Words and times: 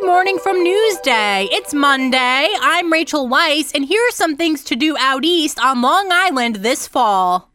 Good 0.00 0.06
morning 0.06 0.38
from 0.38 0.64
Newsday. 0.64 1.48
It's 1.50 1.74
Monday. 1.74 2.48
I'm 2.60 2.92
Rachel 2.92 3.26
Weiss, 3.26 3.72
and 3.72 3.84
here 3.84 4.00
are 4.00 4.12
some 4.12 4.36
things 4.36 4.62
to 4.64 4.76
do 4.76 4.96
out 4.96 5.24
east 5.24 5.58
on 5.58 5.82
Long 5.82 6.10
Island 6.12 6.56
this 6.56 6.86
fall. 6.86 7.47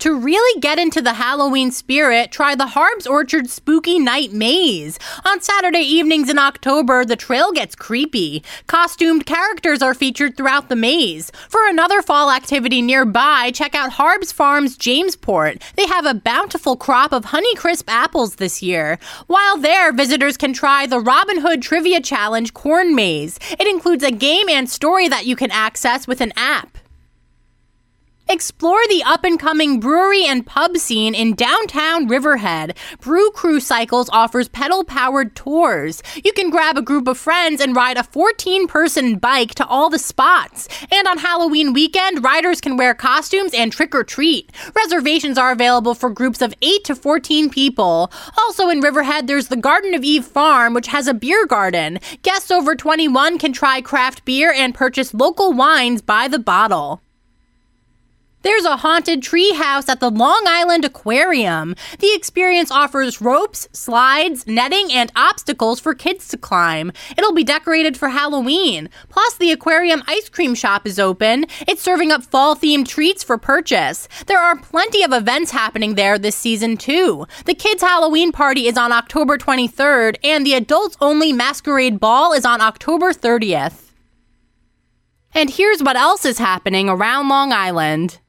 To 0.00 0.14
really 0.16 0.60
get 0.60 0.78
into 0.78 1.02
the 1.02 1.14
Halloween 1.14 1.72
spirit, 1.72 2.30
try 2.30 2.54
the 2.54 2.68
Harbes 2.68 3.04
Orchard 3.04 3.50
Spooky 3.50 3.98
Night 3.98 4.32
Maze. 4.32 4.96
On 5.26 5.40
Saturday 5.40 5.80
evenings 5.80 6.30
in 6.30 6.38
October, 6.38 7.04
the 7.04 7.16
trail 7.16 7.50
gets 7.50 7.74
creepy. 7.74 8.44
Costumed 8.68 9.26
characters 9.26 9.82
are 9.82 9.94
featured 9.94 10.36
throughout 10.36 10.68
the 10.68 10.76
maze. 10.76 11.32
For 11.48 11.68
another 11.68 12.00
fall 12.00 12.30
activity 12.30 12.80
nearby, 12.80 13.50
check 13.52 13.74
out 13.74 13.90
Harbes 13.90 14.30
Farms 14.30 14.78
Jamesport. 14.78 15.60
They 15.74 15.86
have 15.88 16.06
a 16.06 16.14
bountiful 16.14 16.76
crop 16.76 17.12
of 17.12 17.26
Honeycrisp 17.26 17.84
apples 17.88 18.36
this 18.36 18.62
year. 18.62 19.00
While 19.26 19.58
there, 19.58 19.92
visitors 19.92 20.36
can 20.36 20.52
try 20.52 20.86
the 20.86 21.00
Robin 21.00 21.40
Hood 21.40 21.60
Trivia 21.60 22.00
Challenge 22.00 22.54
Corn 22.54 22.94
Maze. 22.94 23.40
It 23.58 23.66
includes 23.66 24.04
a 24.04 24.12
game 24.12 24.48
and 24.48 24.70
story 24.70 25.08
that 25.08 25.26
you 25.26 25.34
can 25.34 25.50
access 25.50 26.06
with 26.06 26.20
an 26.20 26.32
app. 26.36 26.77
Explore 28.30 28.86
the 28.90 29.02
up 29.06 29.24
and 29.24 29.40
coming 29.40 29.80
brewery 29.80 30.26
and 30.26 30.44
pub 30.44 30.76
scene 30.76 31.14
in 31.14 31.34
downtown 31.34 32.06
Riverhead. 32.06 32.76
Brew 33.00 33.30
Crew 33.30 33.58
Cycles 33.58 34.10
offers 34.10 34.48
pedal 34.48 34.84
powered 34.84 35.34
tours. 35.34 36.02
You 36.22 36.34
can 36.34 36.50
grab 36.50 36.76
a 36.76 36.82
group 36.82 37.08
of 37.08 37.16
friends 37.16 37.58
and 37.58 37.74
ride 37.74 37.96
a 37.96 38.02
14 38.02 38.68
person 38.68 39.16
bike 39.16 39.54
to 39.54 39.66
all 39.66 39.88
the 39.88 39.98
spots. 39.98 40.68
And 40.92 41.08
on 41.08 41.16
Halloween 41.16 41.72
weekend, 41.72 42.22
riders 42.22 42.60
can 42.60 42.76
wear 42.76 42.92
costumes 42.92 43.54
and 43.54 43.72
trick 43.72 43.94
or 43.94 44.04
treat. 44.04 44.52
Reservations 44.76 45.38
are 45.38 45.50
available 45.50 45.94
for 45.94 46.10
groups 46.10 46.42
of 46.42 46.52
8 46.60 46.84
to 46.84 46.94
14 46.94 47.48
people. 47.48 48.12
Also 48.36 48.68
in 48.68 48.82
Riverhead, 48.82 49.26
there's 49.26 49.48
the 49.48 49.56
Garden 49.56 49.94
of 49.94 50.04
Eve 50.04 50.26
Farm, 50.26 50.74
which 50.74 50.88
has 50.88 51.08
a 51.08 51.14
beer 51.14 51.46
garden. 51.46 51.98
Guests 52.20 52.50
over 52.50 52.76
21 52.76 53.38
can 53.38 53.54
try 53.54 53.80
craft 53.80 54.26
beer 54.26 54.52
and 54.52 54.74
purchase 54.74 55.14
local 55.14 55.54
wines 55.54 56.02
by 56.02 56.28
the 56.28 56.38
bottle. 56.38 57.00
There's 58.48 58.64
a 58.64 58.78
haunted 58.78 59.22
tree 59.22 59.52
house 59.52 59.90
at 59.90 60.00
the 60.00 60.10
Long 60.10 60.42
Island 60.46 60.82
Aquarium. 60.82 61.74
The 61.98 62.14
experience 62.14 62.70
offers 62.70 63.20
ropes, 63.20 63.68
slides, 63.74 64.46
netting, 64.46 64.90
and 64.90 65.12
obstacles 65.14 65.80
for 65.80 65.94
kids 65.94 66.28
to 66.28 66.38
climb. 66.38 66.90
It'll 67.18 67.34
be 67.34 67.44
decorated 67.44 67.98
for 67.98 68.08
Halloween. 68.08 68.88
Plus, 69.10 69.36
the 69.36 69.52
aquarium 69.52 70.02
ice 70.06 70.30
cream 70.30 70.54
shop 70.54 70.86
is 70.86 70.98
open. 70.98 71.44
It's 71.68 71.82
serving 71.82 72.10
up 72.10 72.24
fall 72.24 72.56
themed 72.56 72.88
treats 72.88 73.22
for 73.22 73.36
purchase. 73.36 74.08
There 74.26 74.40
are 74.40 74.56
plenty 74.56 75.02
of 75.02 75.12
events 75.12 75.50
happening 75.50 75.94
there 75.94 76.18
this 76.18 76.34
season, 76.34 76.78
too. 76.78 77.26
The 77.44 77.54
kids' 77.54 77.82
Halloween 77.82 78.32
party 78.32 78.66
is 78.66 78.78
on 78.78 78.92
October 78.92 79.36
23rd, 79.36 80.16
and 80.24 80.46
the 80.46 80.54
adults 80.54 80.96
only 81.02 81.34
masquerade 81.34 82.00
ball 82.00 82.32
is 82.32 82.46
on 82.46 82.62
October 82.62 83.12
30th. 83.12 83.90
And 85.34 85.50
here's 85.50 85.82
what 85.82 85.96
else 85.96 86.24
is 86.24 86.38
happening 86.38 86.88
around 86.88 87.28
Long 87.28 87.52
Island. 87.52 88.20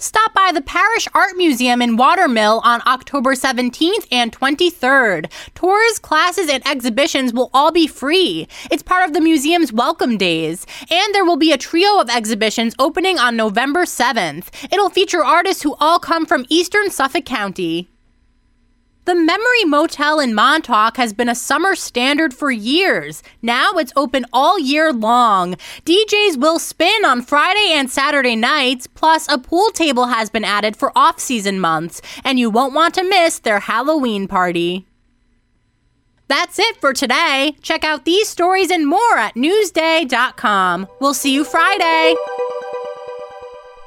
Stop 0.00 0.32
by 0.32 0.52
the 0.54 0.62
Parrish 0.62 1.08
Art 1.12 1.36
Museum 1.36 1.82
in 1.82 1.96
Watermill 1.96 2.60
on 2.62 2.80
October 2.86 3.34
17th 3.34 4.06
and 4.12 4.30
23rd. 4.30 5.28
Tours, 5.56 5.98
classes, 5.98 6.48
and 6.48 6.64
exhibitions 6.64 7.32
will 7.32 7.50
all 7.52 7.72
be 7.72 7.88
free. 7.88 8.46
It's 8.70 8.84
part 8.84 9.08
of 9.08 9.12
the 9.12 9.20
museum's 9.20 9.72
Welcome 9.72 10.16
Days. 10.16 10.64
And 10.88 11.12
there 11.12 11.24
will 11.24 11.36
be 11.36 11.50
a 11.50 11.58
trio 11.58 11.98
of 11.98 12.10
exhibitions 12.10 12.76
opening 12.78 13.18
on 13.18 13.34
November 13.34 13.84
7th. 13.84 14.72
It'll 14.72 14.88
feature 14.88 15.24
artists 15.24 15.64
who 15.64 15.74
all 15.80 15.98
come 15.98 16.26
from 16.26 16.46
eastern 16.48 16.90
Suffolk 16.90 17.24
County. 17.24 17.88
The 19.08 19.14
Memory 19.14 19.64
Motel 19.64 20.20
in 20.20 20.34
Montauk 20.34 20.98
has 20.98 21.14
been 21.14 21.30
a 21.30 21.34
summer 21.34 21.74
standard 21.74 22.34
for 22.34 22.50
years. 22.50 23.22
Now 23.40 23.70
it's 23.76 23.90
open 23.96 24.26
all 24.34 24.58
year 24.58 24.92
long. 24.92 25.54
DJs 25.86 26.36
will 26.36 26.58
spin 26.58 27.06
on 27.06 27.22
Friday 27.22 27.72
and 27.72 27.88
Saturday 27.88 28.36
nights, 28.36 28.86
plus 28.86 29.26
a 29.32 29.38
pool 29.38 29.70
table 29.70 30.08
has 30.08 30.28
been 30.28 30.44
added 30.44 30.76
for 30.76 30.92
off 30.94 31.20
season 31.20 31.58
months, 31.58 32.02
and 32.22 32.38
you 32.38 32.50
won't 32.50 32.74
want 32.74 32.92
to 32.96 33.02
miss 33.02 33.38
their 33.38 33.60
Halloween 33.60 34.28
party. 34.28 34.86
That's 36.26 36.58
it 36.58 36.76
for 36.78 36.92
today. 36.92 37.56
Check 37.62 37.84
out 37.84 38.04
these 38.04 38.28
stories 38.28 38.70
and 38.70 38.86
more 38.86 39.16
at 39.16 39.36
Newsday.com. 39.36 40.86
We'll 41.00 41.14
see 41.14 41.32
you 41.32 41.44
Friday. 41.44 42.14